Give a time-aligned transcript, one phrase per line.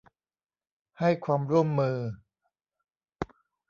[0.99, 1.97] ให้ความร่วมมือ